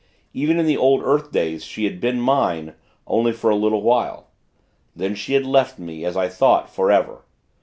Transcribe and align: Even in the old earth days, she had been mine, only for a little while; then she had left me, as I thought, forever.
Even 0.33 0.57
in 0.59 0.65
the 0.65 0.77
old 0.77 1.03
earth 1.03 1.31
days, 1.31 1.63
she 1.63 1.83
had 1.83 2.01
been 2.01 2.19
mine, 2.19 2.73
only 3.05 3.31
for 3.31 3.51
a 3.51 3.55
little 3.55 3.83
while; 3.83 4.31
then 4.95 5.13
she 5.13 5.35
had 5.35 5.45
left 5.45 5.77
me, 5.77 6.03
as 6.03 6.17
I 6.17 6.27
thought, 6.27 6.67
forever. 6.71 7.21